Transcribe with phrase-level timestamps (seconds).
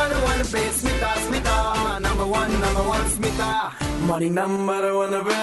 [0.00, 1.54] number one पे Smita Smita
[2.00, 3.48] number one number one Smita
[4.08, 5.40] morning number one पे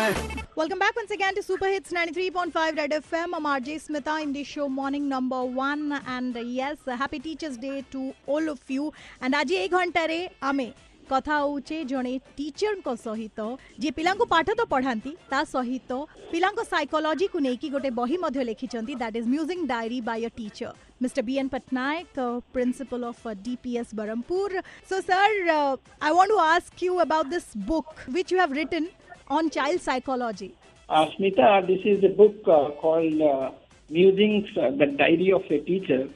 [0.55, 3.33] Welcome back once again to Super Hits 93.5 Red FM.
[3.33, 5.99] I'm RJ Smita in the show Morning Number One.
[6.07, 8.91] And uh, yes, uh, happy Teachers Day to all of you.
[9.21, 10.67] And ଆଜି ଏଇ ଘଣ୍ଟାରେ ଆମେ
[11.09, 13.39] କଥା ହଉଛେ ଜଣେ ଟିଚରଙ୍କ ସହିତ
[13.81, 15.91] ଯିଏ ପିଲାଙ୍କୁ ପାଠ ତ ପଢ଼ାନ୍ତି ତା ସହିତ
[16.31, 20.69] ପିଲାଙ୍କ ସାଇକୋଲୋଜିକୁ ନେଇକି ଗୋଟେ ବହି ମଧ୍ୟ ଲେଖିଛନ୍ତି that is music diary by a teacher
[21.02, 21.24] Mr.
[21.24, 21.48] B.N.
[21.48, 24.62] Patnaik, uh, principal of uh, DPS Berhampur.
[24.84, 28.88] So, sir, uh, I want to ask you about this book which you have written
[29.28, 30.54] on child psychology.
[30.88, 33.50] Uh, Smita, this is a book uh, called uh,
[33.90, 36.08] Musings, uh, The Diary of a Teacher.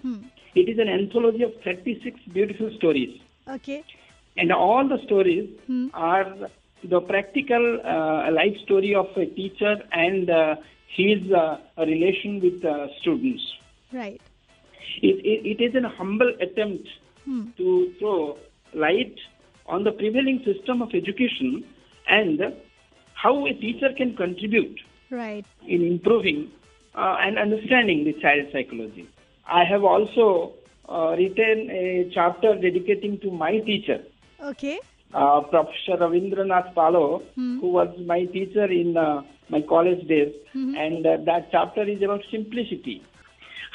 [0.55, 3.21] It is an anthology of 36 beautiful stories.
[3.49, 3.85] Okay.
[4.37, 5.49] And all the stories
[5.95, 6.35] are
[6.85, 10.57] the practical uh, life story of a teacher and uh,
[10.89, 13.43] his uh, relation with uh, students.
[13.93, 14.21] Right.
[15.03, 16.89] It, it, it is an humble attempt
[17.57, 18.39] to throw
[18.75, 19.15] light
[19.67, 21.65] on the prevailing system of education
[22.09, 22.41] and
[23.15, 24.79] how a teacher can contribute
[25.11, 25.45] Right.
[25.67, 26.51] in improving
[26.95, 29.09] uh, and understanding the child psychology.
[29.47, 30.55] I have also
[30.89, 34.03] uh, written a chapter dedicating to my teacher,
[34.43, 34.81] Okay.
[35.15, 41.19] uh, Professor Ravindranath Palo, who was my teacher in uh, my college days, and uh,
[41.27, 43.03] that chapter is about simplicity.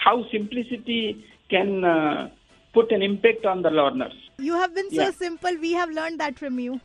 [0.07, 2.29] How simplicity can uh,
[2.73, 4.13] put an impact on the learners.
[4.39, 5.11] You have been so Yeah.
[5.11, 5.57] simple.
[5.59, 6.79] We have learned that from you.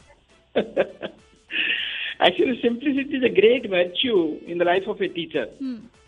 [2.26, 5.46] Actually, simplicity is a great virtue in the life of a teacher.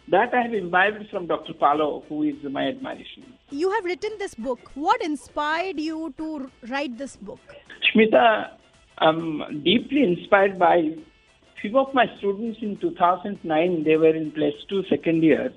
[0.09, 1.55] That I have imbibed from Dr.
[1.55, 3.23] Palo, who is my admiration.
[3.51, 4.73] You have written this book.
[4.75, 7.41] What inspired you to write this book?
[7.87, 8.51] Shmita,
[8.99, 10.77] I'm deeply inspired by
[11.63, 13.85] few of my students in 2009.
[13.85, 15.53] They were in plus two second year.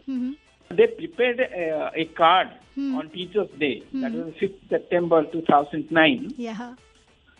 [0.69, 3.83] They prepared a, a card on Teachers' Day.
[3.93, 6.33] That was 5th September 2009.
[6.37, 6.75] Yeah.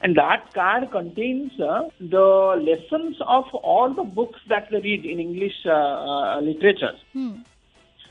[0.02, 5.20] And that card contains uh, the lessons of all the books that they read in
[5.20, 6.94] English uh, uh, literature.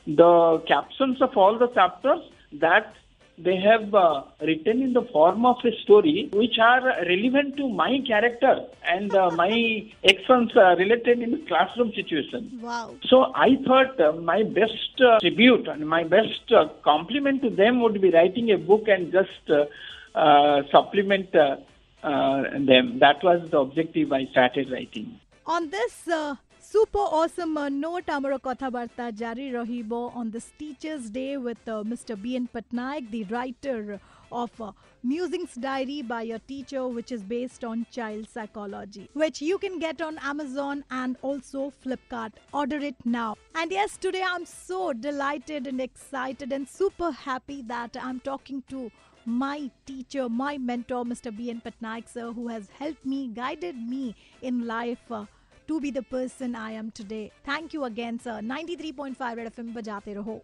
[0.06, 2.20] The captions of all the chapters
[2.52, 2.94] that
[3.38, 8.00] they have uh, written in the form of a story which are relevant to my
[8.06, 12.58] character and uh, my actions uh, related in the classroom situation.
[12.62, 12.94] Wow.
[13.04, 17.82] So I thought uh, my best uh, tribute and my best uh, compliment to them
[17.82, 19.66] would be writing a book and just uh,
[20.14, 21.56] uh, supplement uh,
[22.02, 22.98] uh, them.
[23.00, 25.20] That was the objective I started writing.
[25.44, 26.36] On this uh,
[26.68, 32.16] super awesome uh, note amara kathabarta jari rahibo on this teachers day with uh, mr
[32.22, 34.00] bn patnaik the writer
[34.40, 34.70] of uh,
[35.10, 40.02] musings diary by a teacher which is based on child psychology which you can get
[40.08, 42.32] on amazon and also flipkart.
[42.52, 43.36] Order it now.
[43.54, 48.90] And yes today i'm so delighted and excited and super happy that i'm talking to
[49.24, 54.04] my teacher my mentor mr bn patnaik sir who has helped me guided me
[54.42, 55.24] in life uh,
[55.68, 57.30] to be the person I am today.
[57.44, 58.40] Thank you again, sir.
[58.42, 60.40] 93.5 Red FM, bajate raho.